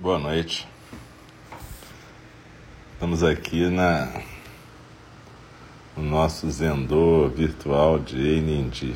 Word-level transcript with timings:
Boa 0.00 0.16
noite. 0.16 0.64
Estamos 2.92 3.24
aqui 3.24 3.68
na 3.68 4.22
no 5.96 6.04
nosso 6.04 6.48
Zendô 6.48 7.28
virtual 7.28 7.98
de 7.98 8.16
Enindi. 8.16 8.94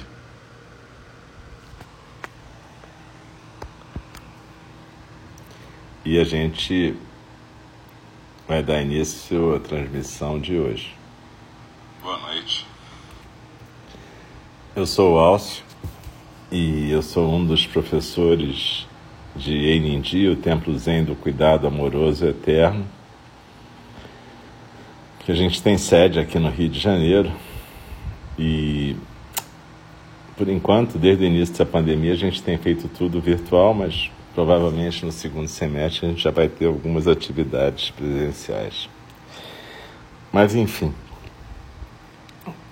E 6.04 6.20
a 6.20 6.23
gente 6.23 6.96
vai 8.46 8.62
dar 8.62 8.80
início 8.80 9.57
à 9.57 9.59
transmissão 9.59 10.41
de 10.41 10.57
hoje. 10.57 10.96
Boa 12.00 12.19
noite. 12.19 12.64
Eu 14.77 14.87
sou 14.87 15.16
o 15.16 15.19
Alcio 15.19 15.64
e 16.48 16.93
eu 16.93 17.03
sou 17.03 17.29
um 17.29 17.45
dos 17.45 17.66
professores 17.66 18.87
de 19.35 19.53
Enindi, 19.53 20.29
o 20.29 20.37
Templo 20.37 20.77
Zen 20.79 21.05
do 21.05 21.14
Cuidado 21.14 21.67
Amoroso 21.67 22.27
Eterno, 22.27 22.85
que 25.21 25.32
a 25.32 25.35
gente 25.35 25.63
tem 25.63 25.79
sede 25.79 26.18
aqui 26.18 26.39
no 26.39 26.50
Rio 26.50 26.68
de 26.68 26.79
Janeiro 26.79 27.32
e 28.39 28.96
por 30.37 30.49
enquanto, 30.49 30.99
desde 30.99 31.25
o 31.25 31.26
início 31.26 31.54
da 31.57 31.67
pandemia, 31.67 32.12
a 32.12 32.17
gente 32.17 32.42
tem 32.42 32.56
feito 32.59 32.89
tudo 32.89 33.20
virtual, 33.20 33.75
mas 33.75 34.11
provavelmente 34.34 35.05
no 35.05 35.12
segundo 35.12 35.47
semestre 35.47 36.06
a 36.06 36.09
gente 36.09 36.23
já 36.23 36.31
vai 36.31 36.48
ter 36.48 36.67
algumas 36.67 37.06
atividades 37.06 37.91
presenciais. 37.91 38.89
Mas 40.33 40.55
enfim, 40.55 40.92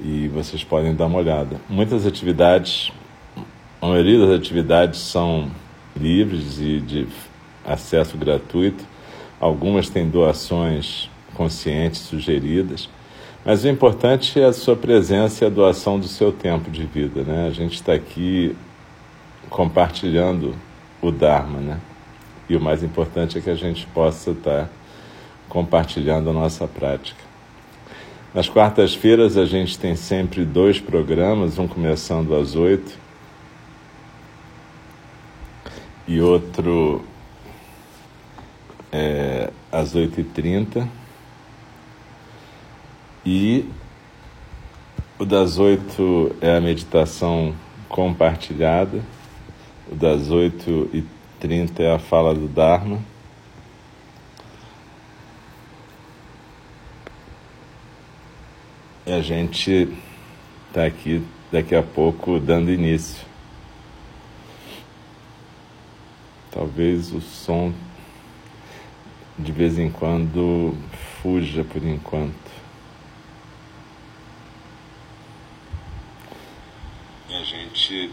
e 0.00 0.28
vocês 0.28 0.62
podem 0.62 0.94
dar 0.94 1.06
uma 1.06 1.18
olhada. 1.18 1.56
Muitas 1.68 2.06
atividades, 2.06 2.92
a 3.82 3.88
maioria 3.88 4.20
das 4.20 4.30
atividades 4.30 5.00
são 5.00 5.50
livres 5.96 6.60
e 6.60 6.78
de 6.78 7.08
acesso 7.64 8.16
gratuito, 8.16 8.93
Algumas 9.44 9.90
têm 9.90 10.08
doações 10.08 11.10
conscientes 11.34 12.00
sugeridas, 12.00 12.88
mas 13.44 13.62
o 13.62 13.68
importante 13.68 14.40
é 14.40 14.46
a 14.46 14.54
sua 14.54 14.74
presença 14.74 15.44
e 15.44 15.46
a 15.46 15.50
doação 15.50 16.00
do 16.00 16.08
seu 16.08 16.32
tempo 16.32 16.70
de 16.70 16.86
vida. 16.86 17.22
Né? 17.22 17.46
A 17.46 17.50
gente 17.50 17.74
está 17.74 17.92
aqui 17.92 18.56
compartilhando 19.50 20.54
o 21.02 21.10
Dharma, 21.10 21.60
né? 21.60 21.78
E 22.48 22.56
o 22.56 22.60
mais 22.60 22.82
importante 22.82 23.36
é 23.36 23.40
que 23.42 23.50
a 23.50 23.54
gente 23.54 23.86
possa 23.88 24.30
estar 24.30 24.70
compartilhando 25.46 26.30
a 26.30 26.32
nossa 26.32 26.66
prática. 26.66 27.20
Nas 28.32 28.48
quartas-feiras 28.48 29.36
a 29.36 29.44
gente 29.44 29.78
tem 29.78 29.94
sempre 29.94 30.42
dois 30.42 30.80
programas, 30.80 31.58
um 31.58 31.68
começando 31.68 32.34
às 32.34 32.56
oito 32.56 32.98
e 36.08 36.18
outro 36.18 37.04
é, 38.94 39.50
às 39.72 39.96
8h30. 39.96 40.86
E 43.26 43.68
o 45.18 45.24
das 45.24 45.58
8 45.58 46.36
é 46.40 46.56
a 46.56 46.60
meditação 46.60 47.56
compartilhada, 47.88 49.02
o 49.90 49.96
das 49.96 50.28
8h30 50.28 51.80
é 51.80 51.92
a 51.92 51.98
fala 51.98 52.34
do 52.34 52.46
Dharma. 52.46 53.00
E 59.06 59.12
a 59.12 59.20
gente 59.20 59.92
está 60.68 60.86
aqui 60.86 61.22
daqui 61.50 61.74
a 61.74 61.82
pouco 61.82 62.38
dando 62.38 62.70
início. 62.70 63.24
Talvez 66.50 67.12
o 67.12 67.20
som 67.20 67.72
de 69.38 69.50
vez 69.50 69.78
em 69.78 69.90
quando 69.90 70.76
fuja 71.22 71.64
por 71.64 71.82
enquanto. 71.82 72.52
E 77.28 77.34
a 77.34 77.42
gente 77.42 78.10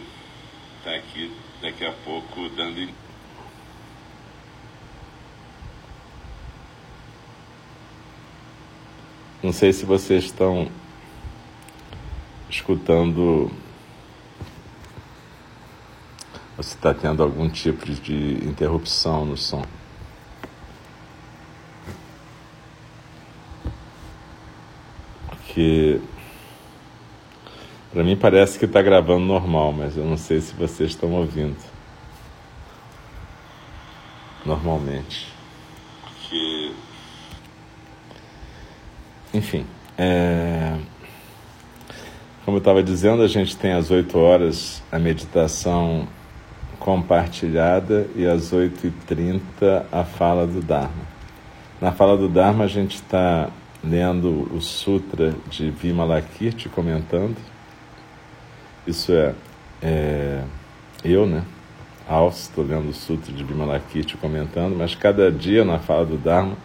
está 0.77 0.95
aqui 0.95 1.31
daqui 1.61 1.85
a 1.85 1.91
pouco 1.91 2.49
dando. 2.55 2.89
Não 9.43 9.51
sei 9.51 9.73
se 9.73 9.85
vocês 9.85 10.25
estão 10.25 10.69
escutando 12.49 13.51
ou 16.57 16.63
se 16.63 16.75
está 16.75 16.93
tendo 16.93 17.23
algum 17.23 17.49
tipo 17.49 17.85
de 17.85 18.33
interrupção 18.45 19.25
no 19.25 19.37
som. 19.37 19.63
Porque 25.51 25.99
para 27.91 28.05
mim 28.05 28.15
parece 28.15 28.57
que 28.57 28.63
está 28.63 28.81
gravando 28.81 29.25
normal, 29.25 29.73
mas 29.73 29.97
eu 29.97 30.05
não 30.05 30.15
sei 30.15 30.39
se 30.39 30.53
vocês 30.53 30.91
estão 30.91 31.11
ouvindo 31.11 31.57
normalmente. 34.45 35.27
Porque... 36.01 36.71
Enfim, 39.33 39.65
é... 39.97 40.77
como 42.45 42.55
eu 42.55 42.59
estava 42.59 42.81
dizendo, 42.81 43.21
a 43.21 43.27
gente 43.27 43.57
tem 43.57 43.73
às 43.73 43.91
8 43.91 44.17
horas 44.17 44.81
a 44.89 44.97
meditação 44.97 46.07
compartilhada 46.79 48.07
e 48.15 48.25
às 48.25 48.53
8h30 48.53 49.83
a 49.91 50.05
fala 50.05 50.47
do 50.47 50.61
Dharma. 50.61 51.11
Na 51.81 51.91
fala 51.91 52.15
do 52.15 52.29
Dharma 52.29 52.63
a 52.63 52.67
gente 52.67 52.95
está 52.95 53.49
lendo 53.83 54.47
o 54.53 54.61
Sutra 54.61 55.33
de 55.49 55.69
Vimalakirti, 55.69 56.69
comentando. 56.69 57.37
Isso 58.85 59.11
é, 59.11 59.33
é 59.81 60.43
eu, 61.03 61.25
né? 61.25 61.43
Alce, 62.07 62.49
estou 62.49 62.65
lendo 62.65 62.89
o 62.89 62.93
Sutra 62.93 63.31
de 63.31 63.43
Vimalakirti 63.43 64.17
comentando, 64.17 64.75
mas 64.75 64.95
cada 64.95 65.31
dia 65.31 65.63
na 65.63 65.79
fala 65.79 66.05
do 66.05 66.17
Dharma, 66.17 66.57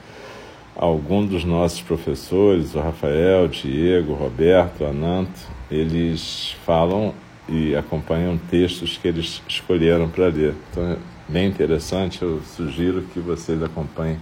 algum 0.74 1.24
dos 1.24 1.44
nossos 1.44 1.80
professores, 1.80 2.74
o 2.74 2.80
Rafael, 2.80 3.44
o 3.44 3.48
Diego, 3.48 4.12
Roberto, 4.12 4.84
Ananto, 4.84 5.40
eles 5.70 6.56
falam 6.64 7.14
e 7.48 7.74
acompanham 7.76 8.36
textos 8.50 8.98
que 8.98 9.08
eles 9.08 9.42
escolheram 9.48 10.08
para 10.08 10.26
ler. 10.26 10.54
Então 10.70 10.92
é 10.92 10.96
bem 11.28 11.48
interessante, 11.48 12.22
eu 12.22 12.40
sugiro 12.42 13.02
que 13.12 13.20
vocês 13.20 13.62
acompanhem 13.62 14.18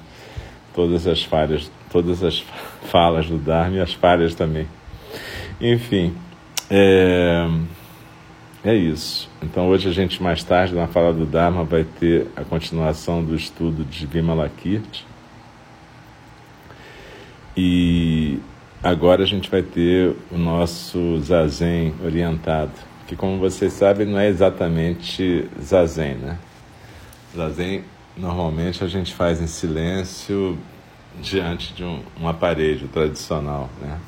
todas 0.75 1.07
as 1.07 1.23
falhas, 1.23 1.71
todas 1.94 2.25
as 2.25 2.44
falas 2.91 3.29
do 3.29 3.38
Dharma 3.38 3.76
e 3.76 3.81
as 3.81 3.94
falhas 3.94 4.35
também. 4.35 4.67
Enfim, 5.61 6.12
é, 6.69 7.49
é 8.64 8.75
isso. 8.75 9.31
Então 9.41 9.69
hoje 9.69 9.88
a 9.88 9.93
gente 9.93 10.20
mais 10.20 10.43
tarde 10.43 10.75
na 10.75 10.88
fala 10.88 11.12
do 11.12 11.25
Dharma 11.25 11.62
vai 11.62 11.85
ter 11.85 12.26
a 12.35 12.43
continuação 12.43 13.23
do 13.25 13.37
estudo 13.37 13.85
de 13.85 14.06
Vimalakirti. 14.06 15.06
E 17.56 18.41
agora 18.82 19.23
a 19.23 19.26
gente 19.26 19.49
vai 19.49 19.62
ter 19.62 20.17
o 20.32 20.37
nosso 20.37 21.20
zazen 21.20 21.94
orientado, 22.05 22.73
que 23.06 23.14
como 23.14 23.38
vocês 23.38 23.73
sabem 23.73 24.05
não 24.05 24.19
é 24.19 24.26
exatamente 24.26 25.49
zazen, 25.62 26.17
né? 26.17 26.38
Zazen 27.37 27.85
normalmente 28.17 28.82
a 28.82 28.88
gente 28.88 29.14
faz 29.14 29.41
em 29.41 29.46
silêncio 29.46 30.58
diante 31.21 31.73
de 31.73 31.85
um, 31.85 32.03
um 32.21 32.29
aparelho 32.29 32.89
tradicional, 32.89 33.71
né? 33.81 33.99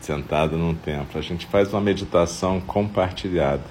sentado 0.00 0.56
num 0.56 0.74
templo. 0.74 1.18
A 1.18 1.22
gente 1.22 1.46
faz 1.46 1.72
uma 1.72 1.80
meditação 1.80 2.60
compartilhada 2.60 3.64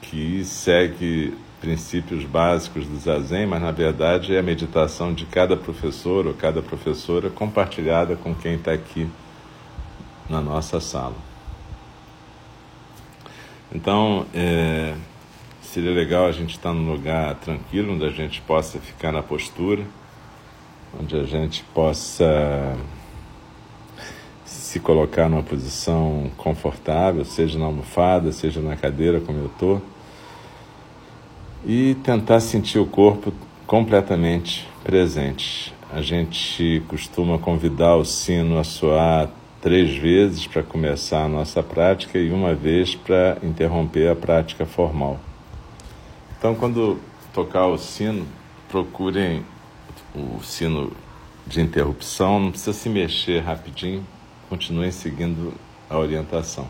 que 0.00 0.44
segue 0.44 1.36
princípios 1.60 2.24
básicos 2.24 2.86
do 2.86 2.96
Zazen, 2.96 3.46
mas 3.46 3.60
na 3.60 3.72
verdade 3.72 4.34
é 4.34 4.38
a 4.38 4.42
meditação 4.42 5.12
de 5.12 5.26
cada 5.26 5.56
professor 5.56 6.26
ou 6.26 6.34
cada 6.34 6.62
professora 6.62 7.28
compartilhada 7.28 8.14
com 8.14 8.34
quem 8.34 8.54
está 8.54 8.72
aqui 8.72 9.08
na 10.28 10.40
nossa 10.40 10.80
sala. 10.80 11.16
Então, 13.72 14.26
é, 14.32 14.94
seria 15.60 15.90
legal 15.90 16.26
a 16.26 16.32
gente 16.32 16.52
estar 16.52 16.72
num 16.72 16.90
lugar 16.90 17.34
tranquilo, 17.36 17.94
onde 17.94 18.04
a 18.04 18.10
gente 18.10 18.40
possa 18.42 18.78
ficar 18.78 19.12
na 19.12 19.22
postura, 19.22 19.82
onde 21.00 21.16
a 21.16 21.24
gente 21.24 21.64
possa 21.74 22.76
se 24.44 24.80
colocar 24.80 25.28
numa 25.28 25.42
posição 25.42 26.30
confortável, 26.36 27.24
seja 27.24 27.58
na 27.58 27.66
almofada, 27.66 28.32
seja 28.32 28.60
na 28.60 28.76
cadeira, 28.76 29.20
como 29.20 29.38
eu 29.38 29.46
estou, 29.46 29.82
e 31.64 31.96
tentar 32.04 32.40
sentir 32.40 32.78
o 32.78 32.86
corpo 32.86 33.32
completamente 33.66 34.68
presente. 34.84 35.74
A 35.92 36.00
gente 36.02 36.82
costuma 36.88 37.38
convidar 37.38 37.96
o 37.96 38.04
sino 38.04 38.58
a 38.58 38.64
soar 38.64 39.28
três 39.60 39.96
vezes 39.96 40.46
para 40.46 40.62
começar 40.62 41.24
a 41.24 41.28
nossa 41.28 41.62
prática 41.62 42.18
e 42.18 42.30
uma 42.30 42.54
vez 42.54 42.94
para 42.94 43.38
interromper 43.42 44.10
a 44.10 44.14
prática 44.14 44.64
formal. 44.64 45.18
Então, 46.38 46.54
quando 46.54 46.98
tocar 47.32 47.66
o 47.66 47.78
sino, 47.78 48.26
procurem 48.68 49.42
o 50.16 50.42
sino 50.42 50.92
de 51.46 51.60
interrupção, 51.60 52.40
não 52.40 52.50
precisa 52.50 52.72
se 52.72 52.88
mexer 52.88 53.40
rapidinho, 53.40 54.04
continuem 54.48 54.90
seguindo 54.90 55.52
a 55.88 55.98
orientação. 55.98 56.66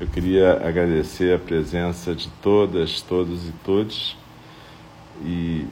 Eu 0.00 0.06
queria 0.06 0.66
agradecer 0.66 1.34
a 1.34 1.38
presença 1.38 2.14
de 2.14 2.28
todas, 2.42 3.00
todos 3.00 3.48
e 3.48 3.52
todos 3.64 4.16
e 5.22 5.66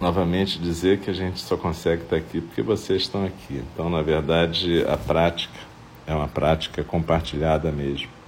novamente 0.00 0.58
dizer 0.58 0.98
que 0.98 1.10
a 1.10 1.14
gente 1.14 1.40
só 1.40 1.56
consegue 1.56 2.02
estar 2.02 2.16
aqui 2.16 2.40
porque 2.40 2.60
vocês 2.60 3.02
estão 3.02 3.24
aqui. 3.24 3.62
Então, 3.72 3.88
na 3.88 4.02
verdade, 4.02 4.84
a 4.86 4.96
prática 4.96 5.58
é 6.06 6.14
uma 6.14 6.28
prática 6.28 6.82
compartilhada 6.82 7.70
mesmo. 7.70 8.21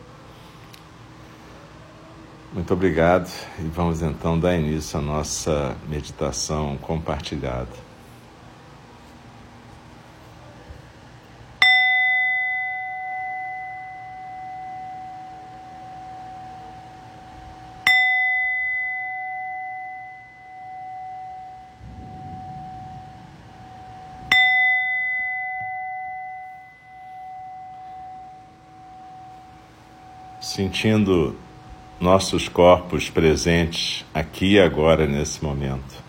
Muito 2.54 2.72
obrigado 2.72 3.28
e 3.58 3.64
vamos 3.64 4.00
então 4.00 4.38
dar 4.38 4.56
início 4.56 4.96
à 4.96 5.02
nossa 5.02 5.76
meditação 5.88 6.78
compartilhada. 6.78 7.82
sentindo 30.40 31.36
nossos 32.00 32.48
corpos 32.48 33.08
presentes 33.08 34.04
aqui 34.12 34.54
e 34.54 34.60
agora 34.60 35.06
nesse 35.06 35.42
momento. 35.44 36.02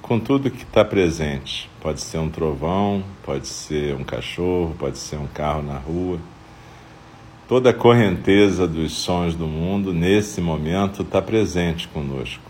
Com 0.00 0.18
tudo 0.18 0.50
que 0.50 0.62
está 0.62 0.84
presente, 0.84 1.70
pode 1.80 2.00
ser 2.00 2.18
um 2.18 2.30
trovão, 2.30 3.04
pode 3.22 3.46
ser 3.46 3.94
um 3.94 4.04
cachorro, 4.04 4.74
pode 4.78 4.98
ser 4.98 5.16
um 5.16 5.26
carro 5.26 5.62
na 5.62 5.76
rua. 5.76 6.18
Toda 7.46 7.70
a 7.70 7.74
correnteza 7.74 8.66
dos 8.66 8.92
sons 8.92 9.34
do 9.34 9.46
mundo 9.46 9.92
nesse 9.92 10.40
momento 10.40 11.02
está 11.02 11.20
presente 11.20 11.86
conosco. 11.88 12.42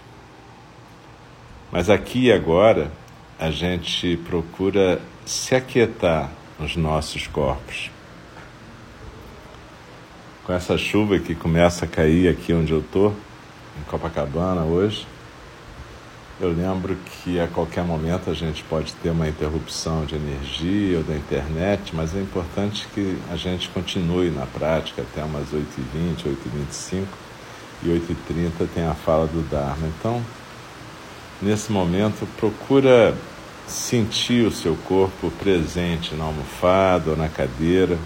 Mas 1.70 1.90
aqui 1.90 2.26
e 2.26 2.32
agora 2.32 2.93
a 3.38 3.50
gente 3.50 4.16
procura 4.19 5.00
se 5.26 5.55
aquietar 5.55 6.31
nos 6.58 6.76
nossos 6.76 7.26
corpos 7.26 7.90
com 10.44 10.52
essa 10.52 10.76
chuva 10.76 11.19
que 11.19 11.35
começa 11.35 11.87
a 11.87 11.88
cair 11.88 12.29
aqui 12.29 12.52
onde 12.52 12.73
eu 12.73 12.81
estou, 12.81 13.14
em 13.81 13.82
Copacabana 13.91 14.62
hoje, 14.62 15.06
eu 16.41 16.52
lembro 16.52 16.96
que 16.96 17.41
a 17.41 17.46
qualquer 17.46 17.85
momento 17.85 18.29
a 18.29 18.35
gente 18.35 18.62
pode 18.64 18.93
ter 18.94 19.11
uma 19.11 19.26
interrupção 19.26 20.05
de 20.05 20.17
energia 20.17 20.99
ou 20.99 21.05
da 21.05 21.14
internet, 21.14 21.94
mas 21.94 22.14
é 22.14 22.20
importante 22.20 22.87
que 22.93 23.17
a 23.31 23.37
gente 23.37 23.69
continue 23.70 24.31
na 24.31 24.44
prática 24.44 25.02
até 25.02 25.25
umas 25.25 25.49
8h20, 25.49 26.25
8h25 26.25 27.05
e 27.82 27.88
8h30 27.88 28.69
tem 28.75 28.85
a 28.85 28.94
fala 28.94 29.26
do 29.26 29.49
Dharma. 29.49 29.87
Então, 29.99 30.23
nesse 31.40 31.73
momento, 31.73 32.26
procura 32.37 33.14
sentir 33.67 34.44
o 34.47 34.50
seu 34.50 34.76
corpo 34.76 35.31
presente 35.38 36.14
na 36.14 36.25
almofada 36.25 37.12
ou 37.12 37.17
na 37.17 37.29
cadeira 37.29 37.97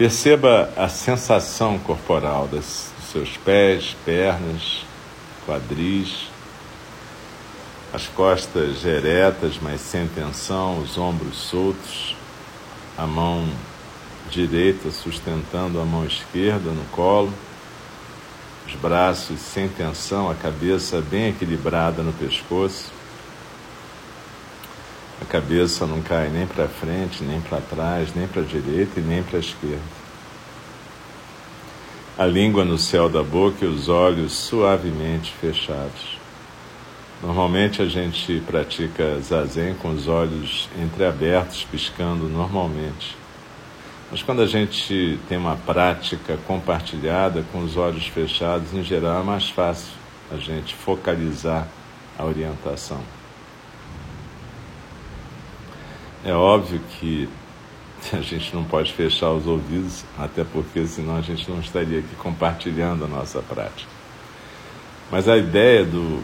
Perceba 0.00 0.72
a 0.78 0.88
sensação 0.88 1.78
corporal 1.78 2.48
das, 2.48 2.90
dos 2.96 3.10
seus 3.12 3.36
pés, 3.36 3.94
pernas, 4.02 4.82
quadris, 5.44 6.30
as 7.92 8.06
costas 8.06 8.82
eretas, 8.82 9.58
mas 9.60 9.82
sem 9.82 10.08
tensão, 10.08 10.78
os 10.78 10.96
ombros 10.96 11.36
soltos, 11.36 12.16
a 12.96 13.06
mão 13.06 13.46
direita 14.30 14.90
sustentando 14.90 15.78
a 15.78 15.84
mão 15.84 16.06
esquerda 16.06 16.70
no 16.70 16.84
colo, 16.92 17.34
os 18.66 18.74
braços 18.76 19.38
sem 19.38 19.68
tensão, 19.68 20.30
a 20.30 20.34
cabeça 20.34 21.02
bem 21.10 21.28
equilibrada 21.28 22.02
no 22.02 22.14
pescoço. 22.14 22.90
A 25.20 25.24
cabeça 25.24 25.86
não 25.86 26.00
cai 26.00 26.28
nem 26.28 26.46
para 26.46 26.66
frente, 26.66 27.22
nem 27.22 27.40
para 27.40 27.60
trás, 27.60 28.14
nem 28.14 28.26
para 28.26 28.42
a 28.42 28.44
direita 28.44 28.98
e 28.98 29.02
nem 29.02 29.22
para 29.22 29.36
a 29.36 29.40
esquerda. 29.40 30.00
A 32.16 32.26
língua 32.26 32.64
no 32.64 32.78
céu 32.78 33.08
da 33.08 33.22
boca 33.22 33.64
e 33.64 33.68
os 33.68 33.88
olhos 33.88 34.32
suavemente 34.32 35.32
fechados. 35.32 36.18
Normalmente 37.22 37.82
a 37.82 37.86
gente 37.86 38.42
pratica 38.46 39.20
zazen 39.20 39.74
com 39.74 39.90
os 39.90 40.08
olhos 40.08 40.68
entreabertos, 40.82 41.66
piscando 41.70 42.28
normalmente. 42.28 43.16
Mas 44.10 44.22
quando 44.22 44.42
a 44.42 44.46
gente 44.46 45.18
tem 45.28 45.36
uma 45.38 45.56
prática 45.56 46.38
compartilhada 46.46 47.44
com 47.52 47.62
os 47.62 47.76
olhos 47.76 48.06
fechados, 48.06 48.72
em 48.72 48.82
geral 48.82 49.20
é 49.20 49.24
mais 49.24 49.50
fácil 49.50 49.92
a 50.32 50.36
gente 50.36 50.74
focalizar 50.74 51.68
a 52.18 52.24
orientação. 52.24 53.19
É 56.24 56.32
óbvio 56.32 56.80
que 56.98 57.28
a 58.12 58.20
gente 58.20 58.54
não 58.54 58.64
pode 58.64 58.92
fechar 58.92 59.30
os 59.30 59.46
ouvidos, 59.46 60.04
até 60.18 60.44
porque 60.44 60.86
senão 60.86 61.16
a 61.16 61.22
gente 61.22 61.50
não 61.50 61.60
estaria 61.60 62.00
aqui 62.00 62.14
compartilhando 62.16 63.04
a 63.04 63.08
nossa 63.08 63.40
prática. 63.40 63.90
Mas 65.10 65.28
a 65.28 65.36
ideia 65.36 65.84
do 65.84 66.22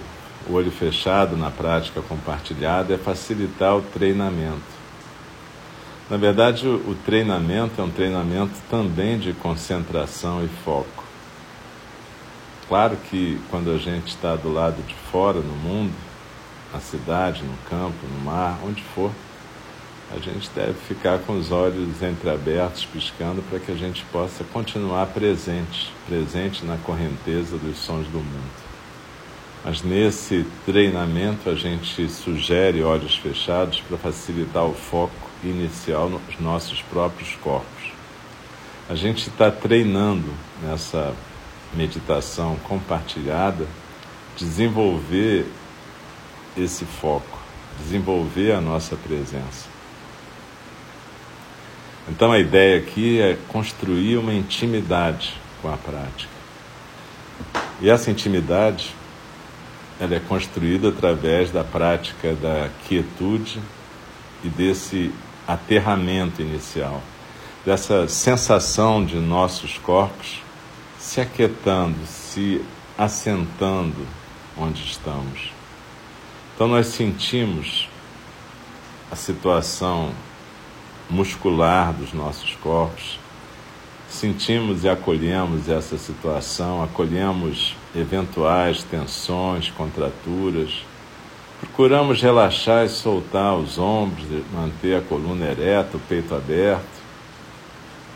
olho 0.49 0.71
fechado 0.71 1.37
na 1.37 1.51
prática 1.51 2.01
compartilhada 2.03 2.95
é 2.95 2.99
facilitar 2.99 3.77
o 3.77 3.83
treinamento. 3.83 4.77
Na 6.09 6.17
verdade, 6.17 6.69
o 6.69 6.97
treinamento 7.05 7.81
é 7.81 7.85
um 7.85 7.91
treinamento 7.91 8.53
também 8.71 9.19
de 9.19 9.33
concentração 9.33 10.45
e 10.45 10.49
foco. 10.65 11.05
Claro 12.69 12.97
que 13.11 13.41
quando 13.51 13.73
a 13.73 13.79
gente 13.79 14.09
está 14.09 14.37
do 14.37 14.53
lado 14.53 14.81
de 14.87 14.95
fora, 15.11 15.41
no 15.41 15.55
mundo, 15.55 15.93
na 16.73 16.79
cidade, 16.79 17.43
no 17.43 17.57
campo, 17.69 18.07
no 18.07 18.25
mar, 18.25 18.59
onde 18.65 18.83
for, 18.83 19.11
a 20.15 20.19
gente 20.19 20.49
deve 20.55 20.75
ficar 20.75 21.19
com 21.19 21.37
os 21.37 21.51
olhos 21.51 22.01
entreabertos, 22.01 22.85
piscando, 22.85 23.43
para 23.43 23.59
que 23.59 23.73
a 23.73 23.75
gente 23.75 24.05
possa 24.13 24.45
continuar 24.45 25.07
presente, 25.07 25.93
presente 26.07 26.65
na 26.65 26.77
correnteza 26.77 27.59
dos 27.59 27.79
sons 27.79 28.07
do 28.07 28.19
mundo. 28.19 28.67
Mas 29.65 29.83
nesse 29.83 30.47
treinamento 30.65 31.51
a 31.51 31.55
gente 31.57 32.09
sugere 32.09 32.85
olhos 32.85 33.17
fechados 33.17 33.81
para 33.81 33.99
facilitar 33.99 34.65
o 34.65 34.75
foco 34.75 35.13
inicial 35.43 36.09
nos 36.09 36.23
nossos 36.39 36.81
próprios 36.83 37.35
corpos. 37.43 37.93
A 38.89 38.95
gente 38.95 39.29
está 39.29 39.51
treinando 39.51 40.33
nessa 40.63 41.13
meditação 41.75 42.55
compartilhada 42.63 43.67
desenvolver 44.37 45.47
esse 46.57 46.85
foco, 46.85 47.39
desenvolver 47.81 48.53
a 48.53 48.61
nossa 48.61 48.95
presença. 48.95 49.76
Então 52.09 52.31
a 52.31 52.39
ideia 52.39 52.79
aqui 52.79 53.21
é 53.21 53.37
construir 53.49 54.17
uma 54.17 54.33
intimidade 54.33 55.35
com 55.61 55.73
a 55.73 55.77
prática. 55.77 56.33
E 57.81 57.91
essa 57.91 58.11
intimidade 58.11 58.95
ela 59.99 60.15
é 60.15 60.21
construída 60.21 60.91
através 60.91 61.51
da 61.51 61.65
prática 61.65 62.35
da 62.35 62.69
quietude 62.87 63.61
e 64.45 64.49
desse 64.49 65.11
aterramento 65.49 66.43
inicial, 66.43 67.03
dessa 67.65 68.07
sensação 68.07 69.05
de 69.05 69.17
nossos 69.17 69.79
corpos 69.79 70.43
se 70.99 71.21
aquietando, 71.21 71.97
se 72.07 72.65
assentando 72.99 74.07
onde 74.57 74.83
estamos. 74.85 75.53
Então 76.55 76.69
nós 76.69 76.87
sentimos 76.89 77.89
a 79.11 79.17
situação 79.17 80.13
muscular 81.09 81.93
dos 81.93 82.13
nossos 82.13 82.55
corpos, 82.57 83.19
sentimos 84.09 84.85
e 84.85 84.89
acolhemos 84.89 85.69
essa 85.69 85.99
situação, 85.99 86.83
acolhemos 86.83 87.75
eventuais 87.95 88.83
tensões, 88.83 89.71
contraturas, 89.71 90.71
procuramos 91.61 92.21
relaxar 92.21 92.85
e 92.85 92.89
soltar 92.89 93.55
os 93.57 93.79
ombros, 93.79 94.27
manter 94.53 94.97
a 94.97 95.01
coluna 95.01 95.47
ereta, 95.47 95.97
o 95.97 96.01
peito 96.01 96.35
aberto, 96.35 96.97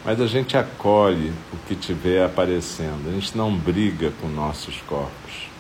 mas 0.05 0.21
a 0.21 0.27
gente 0.27 0.57
acolhe 0.57 1.33
o 1.53 1.57
que 1.67 1.75
tiver 1.75 2.25
aparecendo, 2.25 3.09
a 3.09 3.13
gente 3.13 3.37
não 3.37 3.55
briga 3.55 4.13
com 4.21 4.29
nossos 4.29 4.81
corpos. 4.83 5.51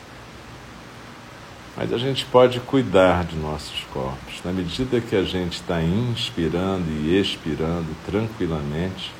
Mas 1.76 1.92
a 1.92 1.98
gente 1.98 2.24
pode 2.26 2.60
cuidar 2.60 3.24
de 3.24 3.36
nossos 3.36 3.84
corpos. 3.92 4.40
Na 4.44 4.52
medida 4.52 5.00
que 5.00 5.14
a 5.14 5.22
gente 5.22 5.54
está 5.54 5.82
inspirando 5.82 6.90
e 6.90 7.18
expirando 7.18 7.88
tranquilamente, 8.04 9.12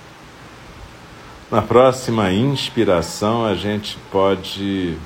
na 1.50 1.62
próxima 1.62 2.32
inspiração 2.32 3.44
a 3.44 3.54
gente 3.54 3.96
pode, 4.10 4.96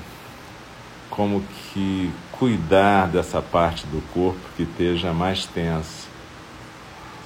como 1.09 1.43
que, 1.73 2.11
cuidar 2.37 3.07
dessa 3.07 3.41
parte 3.41 3.85
do 3.87 4.01
corpo 4.13 4.39
que 4.55 4.63
esteja 4.63 5.13
mais 5.13 5.45
tensa. 5.45 6.07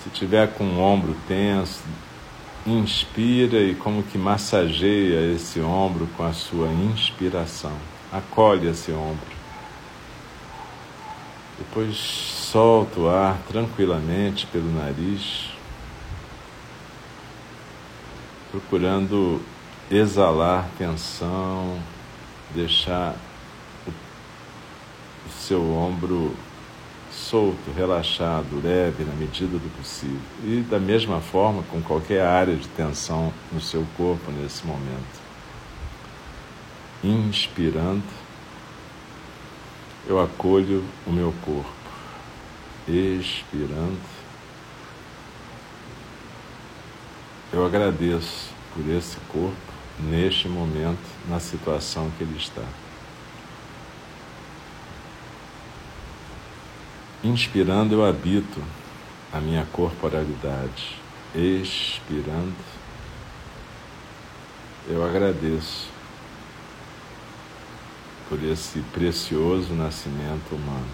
Se 0.04 0.10
tiver 0.12 0.48
com 0.54 0.64
o 0.64 0.80
ombro 0.80 1.16
tenso, 1.28 1.84
inspira 2.66 3.60
e 3.60 3.76
como 3.76 4.04
que 4.04 4.18
massageia 4.18 5.34
esse 5.34 5.60
ombro 5.60 6.08
com 6.16 6.24
a 6.24 6.34
sua 6.34 6.68
inspiração. 6.68 7.76
Acolhe 8.12 8.68
esse 8.70 8.92
ombro. 8.92 9.39
Depois 11.60 11.98
solta 11.98 13.02
o 13.02 13.10
ar 13.10 13.38
tranquilamente 13.50 14.48
pelo 14.48 14.72
nariz, 14.72 15.52
procurando 18.50 19.42
exalar 19.92 20.70
tensão, 20.78 21.78
deixar 22.56 23.14
o, 23.86 23.92
seu 25.30 25.62
ombro 25.76 26.34
solto, 27.12 27.72
relaxado, 27.76 28.62
leve 28.64 29.04
na 29.04 29.14
medida 29.14 29.58
do 29.58 29.78
possível. 29.78 30.18
E 30.46 30.62
da 30.62 30.80
mesma 30.80 31.20
forma 31.20 31.62
com 31.64 31.82
qualquer 31.82 32.22
área 32.22 32.56
de 32.56 32.70
tensão 32.70 33.34
no 33.52 33.60
seu 33.60 33.86
corpo 33.98 34.32
nesse 34.32 34.66
momento. 34.66 35.20
Inspirando 37.04 38.04
eu 40.10 40.20
acolho 40.20 40.84
o 41.06 41.12
meu 41.12 41.32
corpo, 41.46 41.70
expirando. 42.88 44.00
Eu 47.54 47.64
agradeço 47.64 48.50
por 48.74 48.90
esse 48.90 49.18
corpo 49.32 49.56
neste 50.00 50.48
momento, 50.48 50.98
na 51.28 51.40
situação 51.40 52.12
que 52.18 52.24
ele 52.24 52.38
está. 52.38 52.66
Inspirando, 57.24 57.94
eu 57.94 58.04
habito 58.04 58.64
a 59.32 59.40
minha 59.40 59.66
corporalidade. 59.72 60.98
Expirando, 61.36 62.56
eu 64.88 65.06
agradeço 65.06 65.99
por 68.30 68.42
esse 68.44 68.80
precioso 68.94 69.74
nascimento 69.74 70.54
humano. 70.54 70.88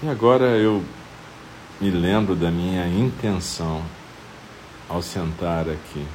E 0.00 0.08
agora 0.08 0.56
eu 0.56 0.84
me 1.80 1.90
lembro 1.90 2.36
da 2.36 2.52
minha 2.52 2.86
intenção 2.86 3.84
ao 4.88 5.02
sentar 5.02 5.68
aqui. 5.68 6.06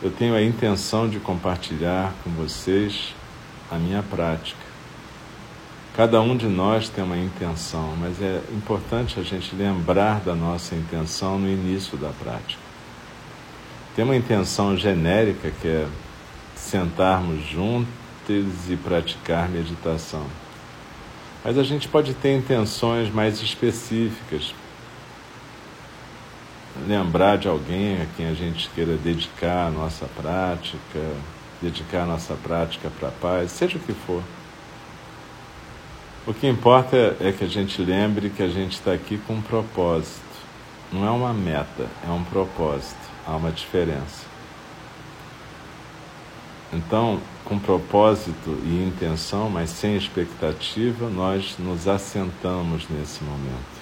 Eu 0.00 0.12
tenho 0.12 0.36
a 0.36 0.42
intenção 0.42 1.08
de 1.08 1.18
compartilhar 1.18 2.14
com 2.22 2.30
vocês 2.30 3.12
a 3.68 3.76
minha 3.76 4.04
prática. 4.04 4.69
Cada 6.00 6.18
um 6.22 6.34
de 6.34 6.46
nós 6.46 6.88
tem 6.88 7.04
uma 7.04 7.18
intenção, 7.18 7.94
mas 8.00 8.22
é 8.22 8.40
importante 8.52 9.20
a 9.20 9.22
gente 9.22 9.54
lembrar 9.54 10.20
da 10.20 10.34
nossa 10.34 10.74
intenção 10.74 11.38
no 11.38 11.46
início 11.46 11.98
da 11.98 12.08
prática. 12.08 12.62
Tem 13.94 14.02
uma 14.02 14.16
intenção 14.16 14.74
genérica 14.78 15.52
que 15.60 15.68
é 15.68 15.86
sentarmos 16.56 17.44
juntos 17.46 18.70
e 18.70 18.76
praticar 18.82 19.46
meditação. 19.50 20.24
Mas 21.44 21.58
a 21.58 21.62
gente 21.62 21.86
pode 21.86 22.14
ter 22.14 22.34
intenções 22.34 23.12
mais 23.12 23.42
específicas. 23.42 24.54
Lembrar 26.88 27.36
de 27.36 27.46
alguém 27.46 28.00
a 28.00 28.06
quem 28.16 28.26
a 28.26 28.32
gente 28.32 28.70
queira 28.70 28.96
dedicar 28.96 29.66
a 29.66 29.70
nossa 29.70 30.06
prática, 30.16 31.12
dedicar 31.60 32.04
a 32.04 32.06
nossa 32.06 32.32
prática 32.36 32.90
para 32.98 33.08
a 33.08 33.12
paz, 33.12 33.50
seja 33.50 33.76
o 33.76 33.80
que 33.80 33.92
for. 33.92 34.22
O 36.26 36.34
que 36.34 36.46
importa 36.46 37.16
é 37.18 37.32
que 37.32 37.44
a 37.44 37.48
gente 37.48 37.80
lembre 37.80 38.28
que 38.28 38.42
a 38.42 38.48
gente 38.48 38.72
está 38.72 38.92
aqui 38.92 39.16
com 39.26 39.34
um 39.34 39.42
propósito. 39.42 40.20
Não 40.92 41.06
é 41.06 41.10
uma 41.10 41.32
meta, 41.32 41.88
é 42.06 42.10
um 42.10 42.22
propósito. 42.22 43.00
Há 43.26 43.36
uma 43.36 43.50
diferença. 43.50 44.26
Então, 46.72 47.20
com 47.44 47.58
propósito 47.58 48.50
e 48.64 48.84
intenção, 48.86 49.48
mas 49.48 49.70
sem 49.70 49.96
expectativa, 49.96 51.08
nós 51.08 51.56
nos 51.58 51.88
assentamos 51.88 52.86
nesse 52.88 53.24
momento. 53.24 53.79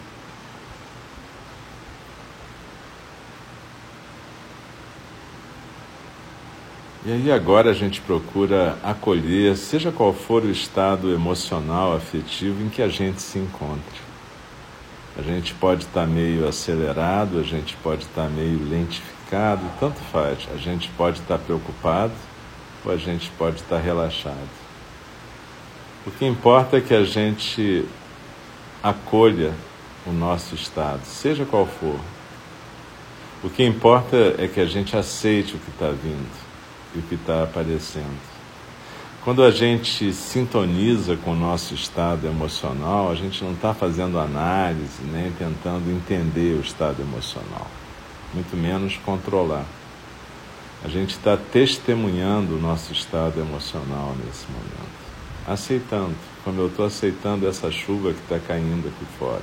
E 7.06 7.12
aí 7.12 7.30
agora 7.30 7.70
a 7.70 7.74
gente 7.74 8.00
procura 8.00 8.76
acolher, 8.82 9.56
seja 9.56 9.92
qual 9.92 10.12
for 10.12 10.42
o 10.42 10.50
estado 10.50 11.14
emocional, 11.14 11.94
afetivo 11.94 12.60
em 12.64 12.68
que 12.68 12.82
a 12.82 12.88
gente 12.88 13.22
se 13.22 13.38
encontre. 13.38 14.00
A 15.16 15.22
gente 15.22 15.54
pode 15.54 15.84
estar 15.84 16.08
meio 16.08 16.46
acelerado, 16.48 17.38
a 17.38 17.44
gente 17.44 17.76
pode 17.76 18.02
estar 18.02 18.28
meio 18.28 18.68
lentificado, 18.68 19.62
tanto 19.78 20.00
faz. 20.12 20.48
A 20.52 20.56
gente 20.56 20.90
pode 20.96 21.20
estar 21.20 21.38
preocupado 21.38 22.12
ou 22.84 22.90
a 22.90 22.96
gente 22.96 23.30
pode 23.38 23.56
estar 23.56 23.78
relaxado. 23.78 24.50
O 26.04 26.10
que 26.10 26.26
importa 26.26 26.78
é 26.78 26.80
que 26.80 26.94
a 26.94 27.04
gente 27.04 27.84
acolha 28.82 29.54
o 30.04 30.10
nosso 30.10 30.56
estado, 30.56 31.04
seja 31.04 31.44
qual 31.44 31.64
for. 31.64 31.98
O 33.44 33.48
que 33.48 33.64
importa 33.64 34.34
é 34.36 34.48
que 34.48 34.60
a 34.60 34.66
gente 34.66 34.96
aceite 34.96 35.54
o 35.54 35.58
que 35.60 35.70
está 35.70 35.90
vindo 35.90 36.47
e 36.94 36.98
o 36.98 37.02
que 37.02 37.14
está 37.14 37.42
aparecendo. 37.42 38.38
Quando 39.24 39.42
a 39.42 39.50
gente 39.50 40.12
sintoniza 40.12 41.16
com 41.16 41.32
o 41.32 41.36
nosso 41.36 41.74
estado 41.74 42.26
emocional, 42.26 43.10
a 43.10 43.14
gente 43.14 43.44
não 43.44 43.52
está 43.52 43.74
fazendo 43.74 44.18
análise 44.18 45.02
nem 45.02 45.30
tentando 45.32 45.90
entender 45.90 46.56
o 46.56 46.60
estado 46.60 47.02
emocional, 47.02 47.66
muito 48.32 48.56
menos 48.56 48.96
controlar. 49.04 49.66
A 50.82 50.88
gente 50.88 51.10
está 51.10 51.36
testemunhando 51.36 52.54
o 52.54 52.60
nosso 52.60 52.92
estado 52.92 53.40
emocional 53.40 54.16
nesse 54.24 54.46
momento, 54.46 54.98
aceitando, 55.46 56.14
como 56.44 56.60
eu 56.60 56.68
estou 56.68 56.86
aceitando 56.86 57.46
essa 57.46 57.70
chuva 57.70 58.12
que 58.12 58.20
está 58.20 58.38
caindo 58.38 58.88
aqui 58.88 59.04
fora. 59.18 59.42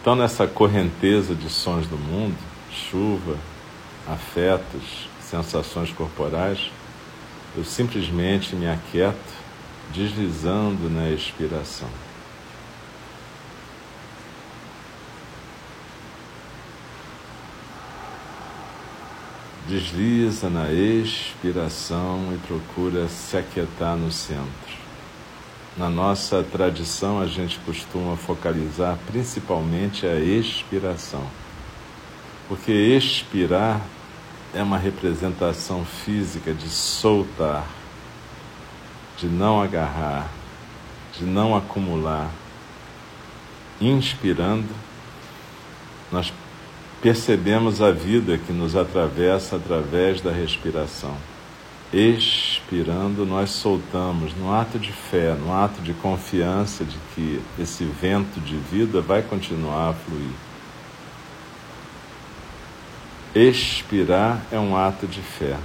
Então, 0.00 0.14
nessa 0.14 0.46
correnteza 0.46 1.34
de 1.34 1.50
sons 1.50 1.86
do 1.86 1.96
mundo, 1.96 2.36
chuva, 2.74 3.38
afetos, 4.06 5.08
sensações 5.20 5.90
corporais, 5.92 6.70
eu 7.56 7.64
simplesmente 7.64 8.54
me 8.54 8.68
aquieto, 8.68 9.44
deslizando 9.92 10.90
na 10.90 11.10
expiração. 11.10 11.88
Desliza 19.68 20.50
na 20.50 20.70
expiração 20.70 22.34
e 22.34 22.38
procura 22.46 23.08
se 23.08 23.36
aquietar 23.36 23.96
no 23.96 24.12
centro. 24.12 24.84
Na 25.76 25.88
nossa 25.88 26.42
tradição, 26.42 27.18
a 27.18 27.26
gente 27.26 27.58
costuma 27.60 28.16
focalizar 28.16 28.98
principalmente 29.06 30.06
a 30.06 30.16
expiração 30.16 31.26
porque 32.54 32.70
expirar 32.70 33.80
é 34.54 34.62
uma 34.62 34.78
representação 34.78 35.84
física 35.84 36.54
de 36.54 36.68
soltar, 36.68 37.66
de 39.18 39.26
não 39.26 39.60
agarrar, 39.60 40.30
de 41.18 41.24
não 41.24 41.56
acumular. 41.56 42.30
Inspirando, 43.80 44.68
nós 46.12 46.32
percebemos 47.02 47.82
a 47.82 47.90
vida 47.90 48.38
que 48.38 48.52
nos 48.52 48.76
atravessa 48.76 49.56
através 49.56 50.20
da 50.20 50.30
respiração. 50.30 51.16
Expirando, 51.92 53.26
nós 53.26 53.50
soltamos 53.50 54.32
no 54.36 54.54
ato 54.54 54.78
de 54.78 54.92
fé, 54.92 55.34
no 55.34 55.52
ato 55.52 55.82
de 55.82 55.92
confiança 55.92 56.84
de 56.84 56.96
que 57.16 57.42
esse 57.58 57.84
vento 57.84 58.38
de 58.38 58.56
vida 58.56 59.00
vai 59.00 59.22
continuar 59.22 59.90
a 59.90 59.92
fluir. 59.92 60.43
Expirar 63.34 64.40
é 64.52 64.58
um 64.58 64.76
ato 64.76 65.06
de 65.08 65.20
fé. 65.20 65.56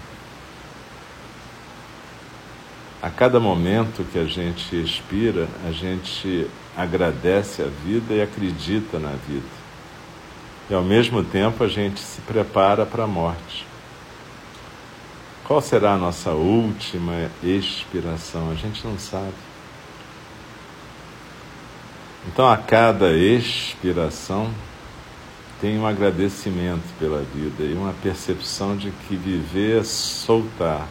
A 3.02 3.10
cada 3.10 3.40
momento 3.40 4.04
que 4.12 4.18
a 4.18 4.26
gente 4.26 4.76
expira, 4.76 5.48
a 5.68 5.72
gente 5.72 6.48
agradece 6.76 7.62
a 7.62 7.68
vida 7.68 8.14
e 8.14 8.22
acredita 8.22 8.98
na 8.98 9.12
vida. 9.12 9.46
E 10.70 10.74
ao 10.74 10.82
mesmo 10.84 11.24
tempo 11.24 11.64
a 11.64 11.68
gente 11.68 12.00
se 12.00 12.22
prepara 12.22 12.86
para 12.86 13.04
a 13.04 13.08
morte. 13.08 13.66
Qual 15.46 15.62
será 15.62 15.94
a 15.94 15.98
nossa 15.98 16.32
última 16.32 17.30
expiração? 17.44 18.52
A 18.52 18.56
gente 18.56 18.86
não 18.86 19.00
sabe. 19.00 19.34
Então, 22.28 22.48
a 22.48 22.58
cada 22.58 23.12
expiração, 23.14 24.52
tem 25.60 25.78
um 25.78 25.86
agradecimento 25.86 26.84
pela 26.98 27.22
vida 27.22 27.64
e 27.64 27.74
uma 27.74 27.94
percepção 28.02 28.78
de 28.78 28.92
que 29.08 29.16
viver 29.16 29.82
é 29.82 29.84
soltar 29.84 30.88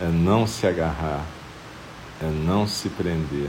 é 0.00 0.08
não 0.08 0.46
se 0.46 0.66
agarrar, 0.66 1.24
é 2.20 2.26
não 2.26 2.66
se 2.66 2.88
prender. 2.88 3.48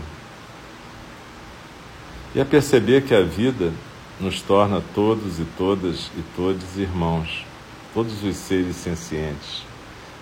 E 2.34 2.40
é 2.40 2.46
perceber 2.46 3.04
que 3.04 3.14
a 3.14 3.22
vida 3.22 3.74
nos 4.20 4.42
torna 4.42 4.82
todos 4.94 5.40
e 5.40 5.46
todas 5.58 6.12
e 6.18 6.24
todos 6.36 6.78
irmãos, 6.78 7.46
todos 7.94 8.24
os 8.24 8.36
seres 8.36 8.76
sencientes, 8.76 9.64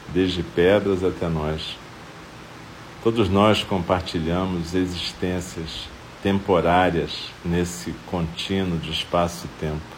desde 0.09 0.43
pedras 0.43 1.03
até 1.03 1.27
nós. 1.27 1.75
Todos 3.03 3.29
nós 3.29 3.63
compartilhamos 3.63 4.73
existências 4.73 5.89
temporárias 6.21 7.29
nesse 7.43 7.93
contínuo 8.07 8.77
de 8.77 8.91
espaço-tempo. 8.91 9.92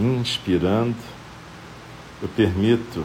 Inspirando 0.00 0.96
eu 2.22 2.28
permito 2.28 3.04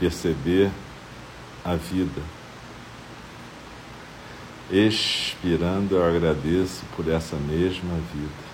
perceber 0.00 0.70
a 1.64 1.74
vida. 1.74 2.22
Expirando, 4.70 5.96
eu 5.96 6.04
agradeço 6.04 6.82
por 6.94 7.08
essa 7.08 7.36
mesma 7.36 7.94
vida. 8.14 8.48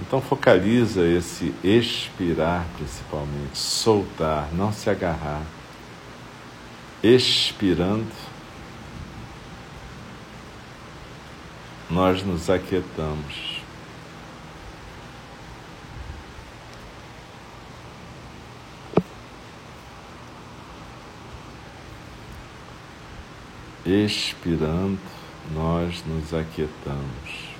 Então 0.00 0.20
focaliza 0.20 1.06
esse 1.06 1.54
expirar 1.62 2.66
principalmente, 2.76 3.56
soltar, 3.56 4.48
não 4.52 4.72
se 4.72 4.90
agarrar. 4.90 5.42
Expirando, 7.02 8.06
nós 11.90 12.24
nos 12.24 12.48
aquietamos. 12.48 13.53
Expirando, 23.86 24.98
nós 25.52 26.02
nos 26.06 26.32
aquietamos. 26.32 27.54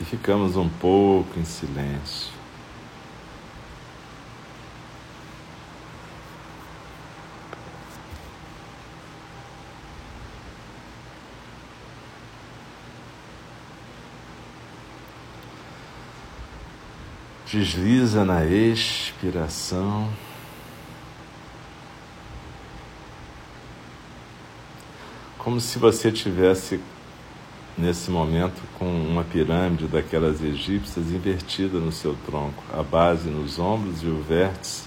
E 0.00 0.04
ficamos 0.04 0.56
um 0.56 0.68
pouco 0.68 1.38
em 1.38 1.44
silêncio. 1.44 2.32
Desliza 17.46 18.24
na 18.24 18.44
expiração. 18.44 20.10
Como 25.44 25.60
se 25.60 25.78
você 25.78 26.10
tivesse 26.10 26.80
nesse 27.76 28.10
momento 28.10 28.62
com 28.78 28.86
uma 28.86 29.22
pirâmide 29.22 29.86
daquelas 29.86 30.42
egípcias 30.42 31.10
invertida 31.10 31.78
no 31.78 31.92
seu 31.92 32.16
tronco, 32.24 32.64
a 32.72 32.82
base 32.82 33.28
nos 33.28 33.58
ombros 33.58 34.02
e 34.02 34.06
o 34.06 34.22
vértice, 34.22 34.84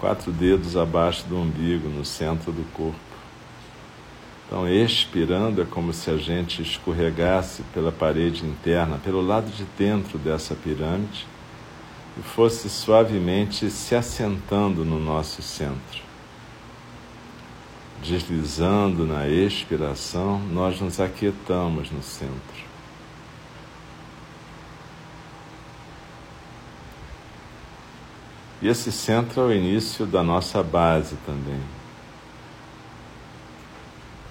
quatro 0.00 0.32
dedos 0.32 0.76
abaixo 0.76 1.24
do 1.28 1.36
umbigo, 1.36 1.88
no 1.88 2.04
centro 2.04 2.50
do 2.50 2.64
corpo. 2.72 2.98
Então, 4.48 4.68
expirando 4.68 5.62
é 5.62 5.64
como 5.64 5.92
se 5.92 6.10
a 6.10 6.16
gente 6.16 6.60
escorregasse 6.60 7.62
pela 7.72 7.92
parede 7.92 8.44
interna, 8.44 8.98
pelo 8.98 9.24
lado 9.24 9.48
de 9.48 9.64
dentro 9.78 10.18
dessa 10.18 10.56
pirâmide 10.56 11.24
e 12.18 12.22
fosse 12.22 12.68
suavemente 12.68 13.70
se 13.70 13.94
assentando 13.94 14.84
no 14.84 14.98
nosso 14.98 15.40
centro 15.40 16.11
deslizando 18.12 19.06
na 19.06 19.26
expiração, 19.26 20.38
nós 20.38 20.78
nos 20.78 21.00
aquietamos 21.00 21.90
no 21.90 22.02
centro. 22.02 22.62
E 28.60 28.68
esse 28.68 28.92
centro 28.92 29.40
é 29.40 29.44
o 29.46 29.52
início 29.52 30.04
da 30.04 30.22
nossa 30.22 30.62
base 30.62 31.16
também. 31.24 31.60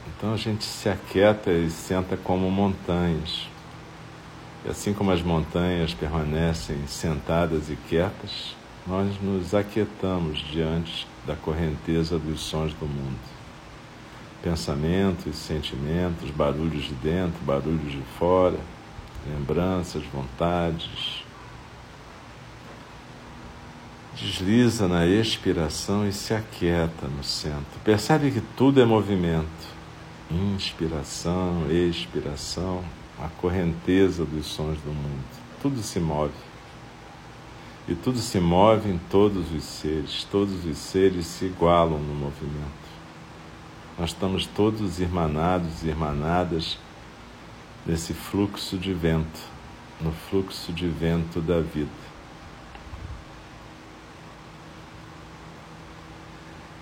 Então 0.08 0.32
a 0.36 0.38
gente 0.38 0.64
se 0.64 0.88
aquieta 0.88 1.52
e 1.52 1.72
senta 1.72 2.16
como 2.16 2.52
montanhas. 2.52 3.48
E 4.64 4.70
assim 4.70 4.94
como 4.94 5.12
as 5.12 5.24
montanhas 5.24 5.92
permanecem 5.92 6.86
sentadas 6.86 7.72
e 7.72 7.76
quietas, 7.90 8.56
nós 8.86 9.20
nos 9.20 9.56
aquietamos 9.56 10.38
diante 10.52 11.08
da 11.26 11.36
correnteza 11.36 12.20
dos 12.20 12.42
sons 12.42 12.76
do 12.76 12.86
mundo 12.86 13.41
pensamentos, 14.42 15.36
sentimentos, 15.36 16.30
barulhos 16.32 16.86
de 16.86 16.94
dentro, 16.96 17.40
barulhos 17.44 17.92
de 17.92 18.02
fora, 18.18 18.58
lembranças, 19.28 20.04
vontades. 20.12 21.24
Desliza 24.16 24.88
na 24.88 25.06
expiração 25.08 26.08
e 26.08 26.12
se 26.12 26.34
aquieta 26.34 27.08
no 27.08 27.24
centro. 27.24 27.80
Percebe 27.84 28.32
que 28.32 28.42
tudo 28.56 28.82
é 28.82 28.86
movimento. 28.86 29.48
Inspiração, 30.30 31.66
expiração, 31.70 32.84
a 33.20 33.28
correnteza 33.28 34.26
dos 34.26 34.46
sons 34.46 34.78
do 34.80 34.92
mundo. 34.92 35.24
Tudo 35.62 35.82
se 35.82 36.00
move. 36.00 36.32
E 37.88 37.96
tudo 37.96 38.20
se 38.20 38.40
move 38.40 38.90
em 38.90 39.00
todos 39.10 39.52
os 39.52 39.64
seres. 39.64 40.28
Todos 40.32 40.66
os 40.66 40.78
seres 40.78 41.26
se 41.26 41.46
igualam 41.46 42.00
no 42.00 42.14
movimento. 42.14 42.81
Nós 43.98 44.12
estamos 44.12 44.46
todos 44.46 45.00
irmanados 45.00 45.84
e 45.84 45.88
irmanadas 45.88 46.78
nesse 47.86 48.14
fluxo 48.14 48.78
de 48.78 48.94
vento, 48.94 49.40
no 50.00 50.12
fluxo 50.12 50.72
de 50.72 50.88
vento 50.88 51.42
da 51.42 51.60
vida. 51.60 51.90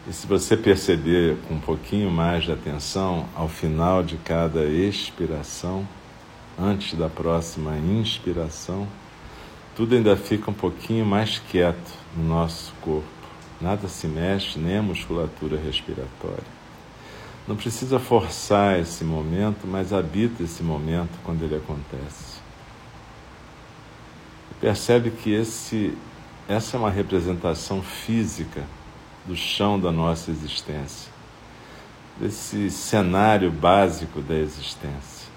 E 0.07 0.13
se 0.13 0.25
você 0.25 0.57
perceber 0.57 1.37
com 1.47 1.55
um 1.55 1.59
pouquinho 1.59 2.09
mais 2.09 2.43
de 2.43 2.51
atenção, 2.51 3.27
ao 3.35 3.47
final 3.47 4.01
de 4.01 4.17
cada 4.17 4.65
expiração, 4.65 5.87
antes 6.57 6.97
da 6.97 7.09
próxima 7.09 7.77
inspiração, 7.77 8.87
tudo 9.75 9.95
ainda 9.95 10.15
fica 10.17 10.49
um 10.49 10.53
pouquinho 10.53 11.05
mais 11.05 11.39
quieto 11.39 11.93
no 12.15 12.23
nosso 12.23 12.73
corpo. 12.81 13.07
Nada 13.61 13.87
se 13.87 14.07
mexe, 14.07 14.57
nem 14.57 14.77
a 14.77 14.81
musculatura 14.81 15.59
respiratória. 15.59 16.58
Não 17.49 17.55
precisa 17.55 17.97
forçar 17.97 18.77
esse 18.77 19.03
momento, 19.03 19.65
mas 19.65 19.91
habita 19.91 20.43
esse 20.43 20.61
momento 20.61 21.17
quando 21.23 21.41
ele 21.41 21.55
acontece. 21.55 22.39
Percebe 24.61 25.09
que 25.09 25.33
esse, 25.33 25.97
essa 26.47 26.77
é 26.77 26.79
uma 26.79 26.91
representação 26.91 27.81
física 27.81 28.63
do 29.25 29.35
chão 29.35 29.79
da 29.79 29.91
nossa 29.91 30.29
existência, 30.29 31.11
desse 32.19 32.69
cenário 32.69 33.49
básico 33.49 34.21
da 34.21 34.35
existência. 34.35 35.27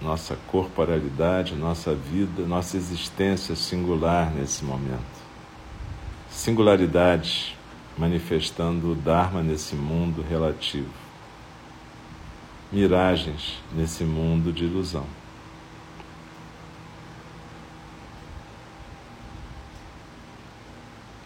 Nossa 0.00 0.38
corporalidade, 0.46 1.54
nossa 1.54 1.94
vida, 1.94 2.46
nossa 2.46 2.78
existência 2.78 3.54
singular 3.54 4.32
nesse 4.34 4.64
momento. 4.64 5.18
singularidades 6.30 7.54
manifestando 7.98 8.92
o 8.92 8.94
Dharma 8.94 9.42
nesse 9.42 9.74
mundo 9.74 10.24
relativo, 10.26 11.07
miragens 12.70 13.60
nesse 13.74 14.04
mundo 14.04 14.52
de 14.52 14.64
ilusão. 14.64 15.06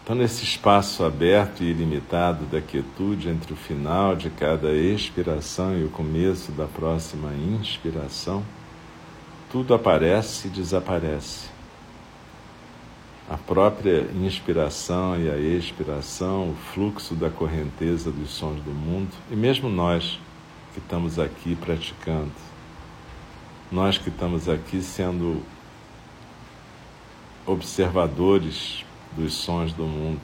Então, 0.04 0.16
nesse 0.16 0.42
espaço 0.42 1.04
aberto 1.04 1.62
e 1.62 1.70
ilimitado 1.70 2.44
da 2.46 2.60
quietude 2.60 3.28
entre 3.28 3.52
o 3.52 3.56
final 3.56 4.16
de 4.16 4.30
cada 4.30 4.72
expiração 4.72 5.78
e 5.78 5.84
o 5.84 5.90
começo 5.90 6.50
da 6.50 6.66
próxima 6.66 7.32
inspiração, 7.34 8.42
tudo 9.50 9.74
aparece 9.74 10.48
e 10.48 10.50
desaparece. 10.50 11.48
A 13.30 13.36
própria 13.36 14.08
inspiração 14.12 15.18
e 15.20 15.30
a 15.30 15.36
expiração, 15.38 16.50
o 16.50 16.54
fluxo 16.74 17.14
da 17.14 17.30
correnteza 17.30 18.10
dos 18.10 18.30
sons 18.30 18.60
do 18.60 18.72
mundo, 18.72 19.12
e 19.30 19.36
mesmo 19.36 19.68
nós 19.68 20.18
que 20.72 20.78
estamos 20.78 21.18
aqui 21.18 21.54
praticando, 21.54 22.32
nós 23.70 23.98
que 23.98 24.08
estamos 24.08 24.48
aqui 24.48 24.82
sendo 24.82 25.42
observadores 27.46 28.84
dos 29.16 29.34
sons 29.34 29.72
do 29.72 29.84
mundo. 29.84 30.20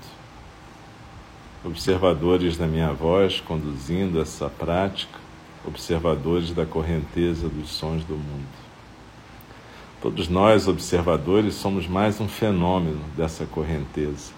Observadores 1.65 2.57
da 2.57 2.67
minha 2.67 2.93
voz 2.93 3.41
conduzindo 3.41 4.21
essa 4.21 4.49
prática, 4.49 5.19
observadores 5.67 6.53
da 6.53 6.65
correnteza 6.65 7.49
dos 7.49 7.71
sons 7.71 8.05
do 8.05 8.15
mundo. 8.15 8.69
Todos 10.01 10.29
nós, 10.29 10.69
observadores, 10.69 11.55
somos 11.55 11.89
mais 11.89 12.21
um 12.21 12.29
fenômeno 12.29 13.01
dessa 13.17 13.45
correnteza. 13.45 14.33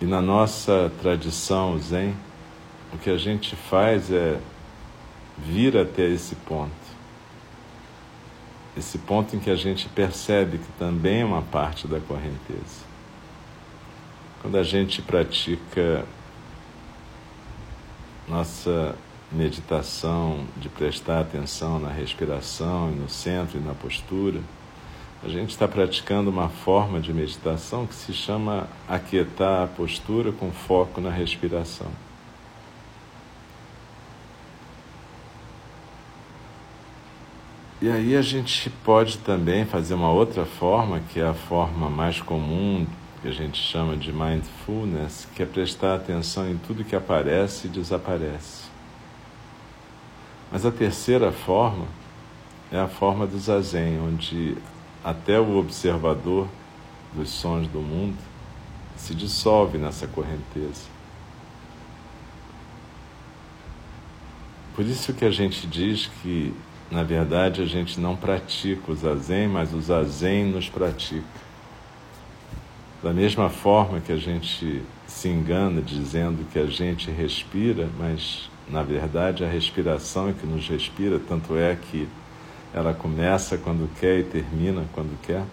E 0.00 0.06
na 0.06 0.22
nossa 0.22 0.90
tradição 1.02 1.78
Zen, 1.78 2.14
o 2.92 2.98
que 2.98 3.10
a 3.10 3.16
gente 3.16 3.56
faz 3.56 4.10
é 4.10 4.38
vir 5.38 5.76
até 5.76 6.02
esse 6.02 6.34
ponto 6.34 6.82
esse 8.76 8.98
ponto 8.98 9.36
em 9.36 9.38
que 9.38 9.50
a 9.50 9.56
gente 9.56 9.88
percebe 9.88 10.58
que 10.58 10.72
também 10.78 11.20
é 11.20 11.24
uma 11.24 11.42
parte 11.42 11.86
da 11.86 12.00
correnteza. 12.00 12.90
Quando 14.40 14.56
a 14.56 14.62
gente 14.62 15.02
pratica 15.02 16.04
nossa 18.26 18.94
meditação 19.30 20.44
de 20.56 20.68
prestar 20.68 21.20
atenção 21.20 21.78
na 21.78 21.88
respiração 21.88 22.90
e 22.90 22.94
no 22.94 23.08
centro 23.08 23.58
e 23.58 23.60
na 23.60 23.74
postura, 23.74 24.40
a 25.22 25.28
gente 25.28 25.50
está 25.50 25.68
praticando 25.68 26.30
uma 26.30 26.48
forma 26.48 26.98
de 26.98 27.12
meditação 27.12 27.86
que 27.86 27.94
se 27.94 28.12
chama 28.12 28.66
aquietar 28.88 29.64
a 29.64 29.66
postura 29.68 30.32
com 30.32 30.50
foco 30.50 31.00
na 31.00 31.10
respiração. 31.10 31.90
E 37.82 37.90
aí 37.90 38.16
a 38.16 38.22
gente 38.22 38.70
pode 38.70 39.18
também 39.18 39.64
fazer 39.64 39.94
uma 39.94 40.12
outra 40.12 40.46
forma, 40.46 41.00
que 41.00 41.18
é 41.18 41.26
a 41.26 41.34
forma 41.34 41.90
mais 41.90 42.20
comum, 42.20 42.86
que 43.20 43.26
a 43.26 43.32
gente 43.32 43.60
chama 43.60 43.96
de 43.96 44.12
mindfulness, 44.12 45.26
que 45.34 45.42
é 45.42 45.46
prestar 45.46 45.96
atenção 45.96 46.48
em 46.48 46.56
tudo 46.56 46.84
que 46.84 46.94
aparece 46.94 47.66
e 47.66 47.70
desaparece. 47.70 48.66
Mas 50.52 50.64
a 50.64 50.70
terceira 50.70 51.32
forma 51.32 51.86
é 52.70 52.78
a 52.78 52.86
forma 52.86 53.26
do 53.26 53.36
zazen, 53.36 53.98
onde 53.98 54.56
até 55.02 55.40
o 55.40 55.58
observador 55.58 56.46
dos 57.12 57.30
sons 57.30 57.66
do 57.66 57.80
mundo 57.80 58.16
se 58.96 59.12
dissolve 59.12 59.76
nessa 59.76 60.06
correnteza. 60.06 60.86
Por 64.76 64.84
isso 64.84 65.12
que 65.12 65.24
a 65.24 65.32
gente 65.32 65.66
diz 65.66 66.08
que 66.22 66.54
na 66.92 67.02
verdade, 67.02 67.62
a 67.62 67.64
gente 67.64 67.98
não 67.98 68.14
pratica 68.14 68.92
o 68.92 68.94
zazen, 68.94 69.48
mas 69.48 69.72
o 69.72 69.80
zazen 69.80 70.44
nos 70.44 70.68
pratica. 70.68 71.24
Da 73.02 73.14
mesma 73.14 73.48
forma 73.48 73.98
que 73.98 74.12
a 74.12 74.18
gente 74.18 74.82
se 75.06 75.28
engana 75.28 75.80
dizendo 75.80 76.46
que 76.52 76.58
a 76.58 76.66
gente 76.66 77.10
respira, 77.10 77.88
mas 77.98 78.50
na 78.68 78.82
verdade 78.82 79.42
a 79.42 79.48
respiração 79.48 80.28
é 80.28 80.32
que 80.34 80.46
nos 80.46 80.68
respira, 80.68 81.18
tanto 81.18 81.56
é 81.56 81.74
que 81.76 82.06
ela 82.74 82.92
começa 82.92 83.56
quando 83.56 83.88
quer 83.98 84.18
e 84.18 84.24
termina 84.24 84.84
quando 84.92 85.18
quer. 85.22 85.44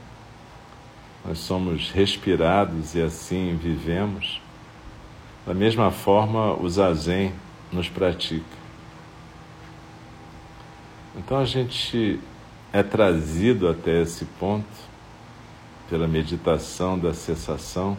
Nós 1.25 1.39
somos 1.39 1.89
respirados 1.89 2.95
e 2.95 3.01
assim 3.01 3.57
vivemos. 3.61 4.41
Da 5.47 5.53
mesma 5.53 5.89
forma, 5.89 6.53
o 6.53 6.69
zazen 6.69 7.31
nos 7.71 7.87
pratica. 7.87 8.58
Então 11.15 11.39
a 11.39 11.45
gente 11.45 12.19
é 12.71 12.83
trazido 12.83 13.67
até 13.67 14.01
esse 14.01 14.25
ponto 14.25 14.89
pela 15.89 16.07
meditação 16.07 16.97
da 16.99 17.13
cessação. 17.13 17.97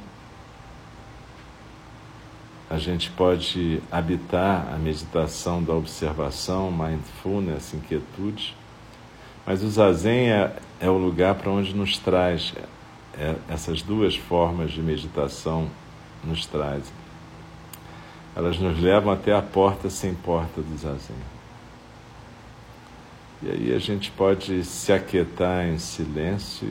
A 2.68 2.79
gente 2.79 3.11
pode 3.11 3.83
habitar 3.90 4.73
a 4.73 4.79
meditação 4.79 5.61
da 5.61 5.75
observação, 5.75 6.70
mindfulness, 6.70 7.75
inquietude, 7.75 8.57
mas 9.44 9.64
o 9.64 9.70
zazen 9.70 10.31
é, 10.31 10.57
é 10.79 10.88
o 10.88 10.96
lugar 10.96 11.35
para 11.35 11.51
onde 11.51 11.75
nos 11.75 11.99
traz, 11.99 12.55
é, 13.18 13.35
essas 13.49 13.83
duas 13.83 14.14
formas 14.14 14.70
de 14.70 14.81
meditação 14.81 15.68
nos 16.23 16.46
trazem. 16.46 16.94
Elas 18.37 18.57
nos 18.61 18.81
levam 18.81 19.12
até 19.12 19.35
a 19.35 19.42
porta 19.42 19.90
sem 19.90 20.14
porta 20.14 20.62
do 20.62 20.79
zazen. 20.79 21.39
E 23.42 23.50
aí 23.50 23.74
a 23.74 23.79
gente 23.79 24.11
pode 24.11 24.62
se 24.64 24.92
aquietar 24.92 25.66
em 25.66 25.79
silêncio, 25.79 26.68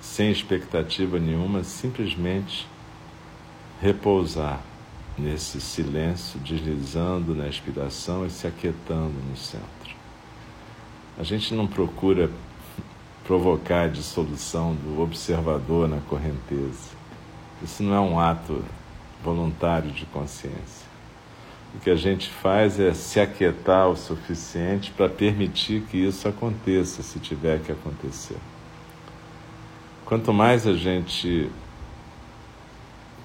sem 0.00 0.30
expectativa 0.30 1.18
nenhuma, 1.18 1.64
simplesmente 1.64 2.68
repousar 3.80 4.60
nesse 5.16 5.60
silêncio, 5.60 6.38
deslizando 6.40 7.34
na 7.34 7.48
inspiração 7.48 8.26
e 8.26 8.30
se 8.30 8.46
aquietando 8.46 9.14
no 9.28 9.36
centro. 9.36 9.94
A 11.18 11.22
gente 11.22 11.54
não 11.54 11.66
procura 11.66 12.30
provocar 13.24 13.84
a 13.84 13.88
dissolução 13.88 14.74
do 14.74 15.00
observador 15.00 15.88
na 15.88 16.00
correnteza. 16.02 16.90
Isso 17.62 17.82
não 17.82 17.94
é 17.94 18.00
um 18.00 18.18
ato 18.18 18.62
voluntário 19.22 19.90
de 19.90 20.04
consciência. 20.06 20.89
O 21.74 21.78
que 21.78 21.90
a 21.90 21.96
gente 21.96 22.28
faz 22.28 22.80
é 22.80 22.92
se 22.92 23.20
aquietar 23.20 23.88
o 23.88 23.96
suficiente 23.96 24.90
para 24.90 25.08
permitir 25.08 25.82
que 25.82 25.96
isso 25.96 26.26
aconteça, 26.28 27.02
se 27.02 27.18
tiver 27.18 27.60
que 27.60 27.70
acontecer. 27.70 28.36
Quanto 30.04 30.32
mais 30.32 30.66
a 30.66 30.74
gente 30.74 31.48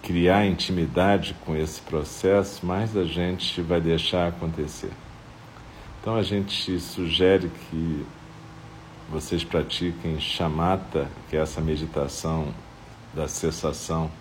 criar 0.03 0.45
intimidade 0.45 1.35
com 1.43 1.55
esse 1.55 1.81
processo, 1.81 2.63
mais 2.63 2.95
a 2.95 3.03
gente 3.03 3.59
vai 3.61 3.81
deixar 3.81 4.27
acontecer. 4.27 4.91
Então 5.99 6.15
a 6.15 6.21
gente 6.21 6.79
sugere 6.79 7.49
que 7.49 8.05
vocês 9.09 9.43
pratiquem 9.43 10.19
chamata, 10.19 11.09
que 11.29 11.35
é 11.35 11.39
essa 11.39 11.59
meditação 11.59 12.53
da 13.15 13.27
cessação 13.27 14.11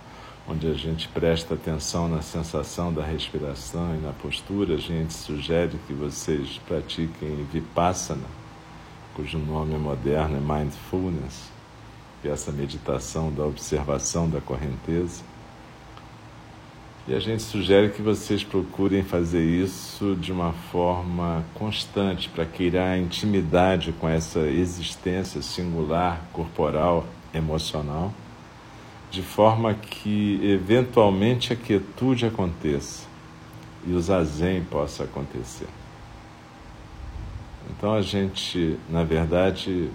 onde 0.46 0.66
a 0.66 0.74
gente 0.74 1.08
presta 1.08 1.54
atenção 1.54 2.08
na 2.08 2.20
sensação 2.20 2.92
da 2.92 3.02
respiração 3.02 3.94
e 3.94 3.98
na 3.98 4.12
postura, 4.12 4.74
a 4.74 4.78
gente 4.78 5.14
sugere 5.14 5.78
que 5.86 5.92
vocês 5.92 6.60
pratiquem 6.66 7.46
Vipassana, 7.50 8.26
cujo 9.14 9.38
nome 9.38 9.76
moderno 9.78 10.36
é 10.36 10.40
Mindfulness, 10.40 11.50
que 12.20 12.28
é 12.28 12.32
essa 12.32 12.52
meditação 12.52 13.32
da 13.32 13.44
observação 13.44 14.28
da 14.28 14.40
correnteza. 14.40 15.22
E 17.06 17.14
a 17.14 17.20
gente 17.20 17.42
sugere 17.42 17.90
que 17.90 18.00
vocês 18.00 18.42
procurem 18.42 19.02
fazer 19.02 19.44
isso 19.44 20.16
de 20.16 20.32
uma 20.32 20.52
forma 20.52 21.44
constante, 21.54 22.30
para 22.30 22.46
criar 22.46 22.98
intimidade 22.98 23.92
com 23.92 24.08
essa 24.08 24.40
existência 24.40 25.42
singular, 25.42 26.22
corporal, 26.32 27.06
emocional 27.34 28.12
de 29.14 29.22
forma 29.22 29.74
que 29.74 30.40
eventualmente 30.42 31.52
a 31.52 31.56
quietude 31.56 32.26
aconteça 32.26 33.06
e 33.86 33.92
o 33.92 34.00
zazen 34.00 34.64
possa 34.64 35.04
acontecer. 35.04 35.68
Então 37.70 37.94
a 37.94 38.02
gente, 38.02 38.76
na 38.90 39.04
verdade, 39.04 39.88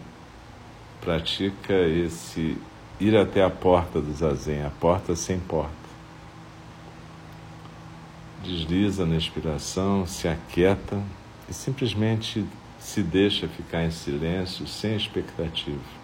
pratica 1.02 1.74
esse 1.74 2.58
ir 2.98 3.18
até 3.18 3.44
a 3.44 3.50
porta 3.50 4.00
do 4.00 4.14
zazen, 4.14 4.64
a 4.64 4.70
porta 4.70 5.14
sem 5.18 5.38
porta. 5.38 5.74
Desliza 8.42 9.06
na 9.06 9.18
inspiração, 9.18 10.08
se 10.08 10.30
aquieta 10.30 10.98
e 11.50 11.54
simplesmente 11.54 12.46
se 12.80 13.04
deixa 13.04 13.50
ficar 13.50 13.84
em 13.84 13.92
silêncio, 13.92 14.66
sem 14.66 14.96
expectativa. 14.96 16.00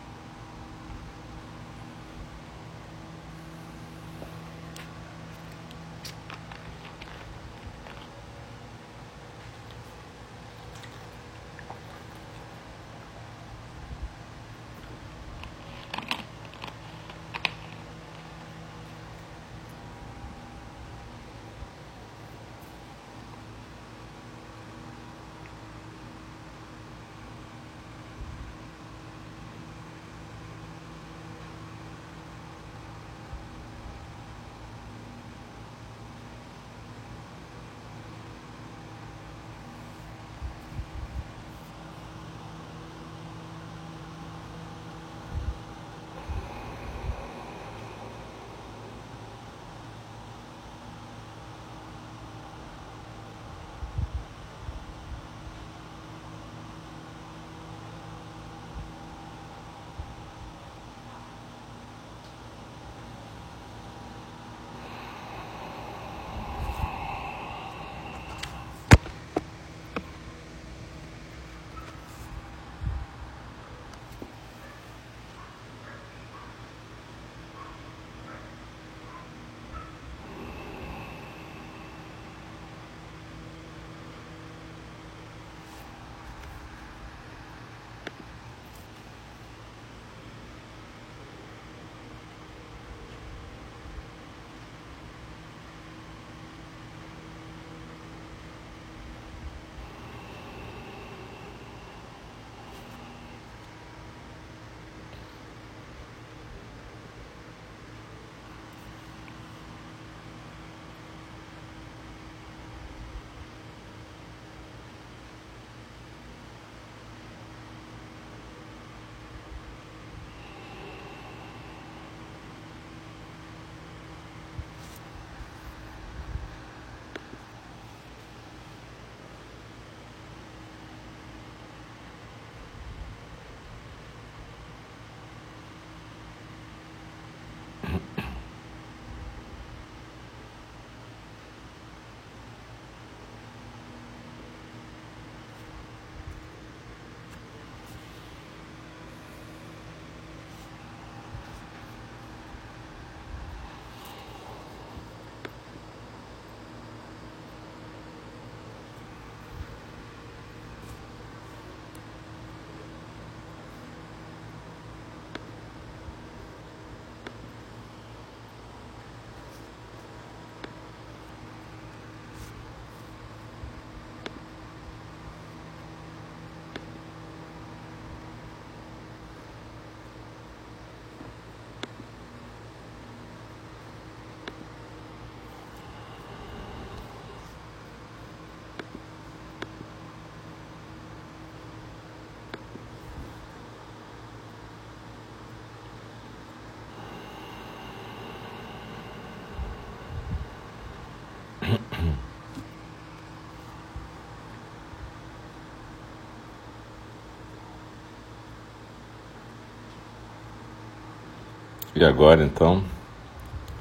E 211.98 212.04
agora 212.04 212.44
então 212.44 212.84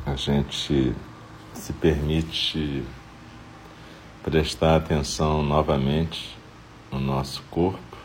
a 0.07 0.15
gente 0.15 0.95
se 1.53 1.73
permite 1.73 2.85
prestar 4.23 4.77
atenção 4.77 5.43
novamente 5.43 6.39
no 6.93 7.01
nosso 7.01 7.43
corpo, 7.51 7.97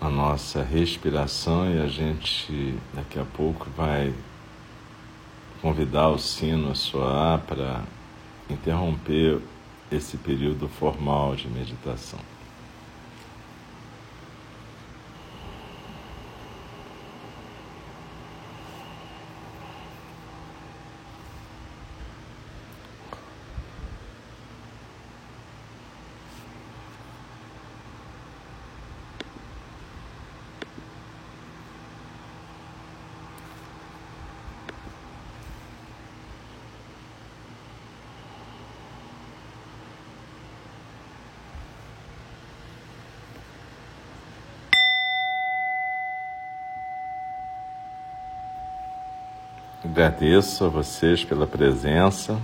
a 0.00 0.08
nossa 0.08 0.60
respiração 0.60 1.72
e 1.72 1.80
a 1.80 1.86
gente 1.86 2.76
daqui 2.92 3.16
a 3.16 3.24
pouco 3.24 3.70
vai 3.76 4.12
convidar 5.62 6.08
o 6.08 6.18
sino 6.18 6.72
a 6.72 6.74
soar 6.74 7.42
para 7.42 7.84
interromper 8.50 9.40
esse 9.92 10.16
período 10.16 10.68
formal 10.68 11.36
de 11.36 11.46
meditação. 11.46 12.18
Agradeço 49.84 50.64
a 50.64 50.68
vocês 50.68 51.24
pela 51.24 51.46
presença. 51.46 52.40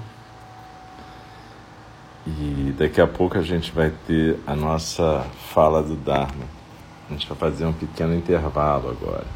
E 2.26 2.74
daqui 2.76 3.00
a 3.00 3.06
pouco 3.06 3.38
a 3.38 3.42
gente 3.42 3.72
vai 3.72 3.90
ter 4.06 4.38
a 4.46 4.54
nossa 4.54 5.26
fala 5.52 5.82
do 5.82 5.96
Dharma. 5.96 6.44
A 7.08 7.12
gente 7.12 7.26
vai 7.26 7.38
fazer 7.38 7.64
um 7.64 7.72
pequeno 7.72 8.14
intervalo 8.14 8.90
agora. 8.90 9.26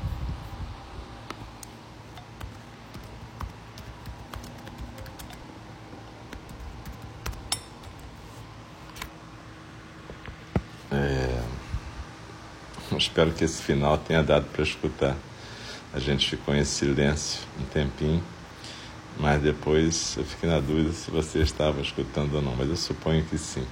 É... 10.92 11.42
Espero 12.98 13.32
que 13.32 13.44
esse 13.44 13.62
final 13.62 13.96
tenha 13.96 14.22
dado 14.22 14.44
para 14.52 14.62
escutar. 14.62 15.16
A 15.94 16.00
gente 16.00 16.28
ficou 16.28 16.52
em 16.52 16.64
silêncio 16.64 17.40
um 17.60 17.64
tempinho, 17.66 18.20
mas 19.16 19.40
depois 19.40 20.16
eu 20.16 20.24
fiquei 20.24 20.48
na 20.48 20.58
dúvida 20.58 20.92
se 20.92 21.08
você 21.08 21.38
estava 21.38 21.80
escutando 21.80 22.34
ou 22.34 22.42
não, 22.42 22.56
mas 22.56 22.68
eu 22.68 22.74
suponho 22.76 23.22
que 23.24 23.38
sim. 23.38 23.64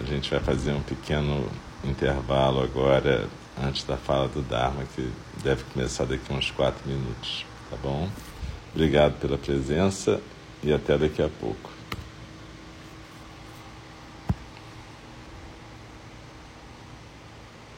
A 0.00 0.04
gente 0.04 0.30
vai 0.30 0.40
fazer 0.40 0.72
um 0.72 0.80
pequeno 0.80 1.46
intervalo 1.84 2.62
agora, 2.62 3.28
antes 3.62 3.84
da 3.84 3.98
fala 3.98 4.28
do 4.28 4.40
Dharma, 4.40 4.82
que 4.96 5.12
deve 5.44 5.62
começar 5.64 6.06
daqui 6.06 6.32
uns 6.32 6.50
quatro 6.52 6.88
minutos, 6.88 7.44
tá 7.68 7.76
bom? 7.82 8.08
Obrigado 8.74 9.20
pela 9.20 9.36
presença 9.36 10.22
e 10.62 10.72
até 10.72 10.96
daqui 10.96 11.20
a 11.20 11.28
pouco. 11.28 11.79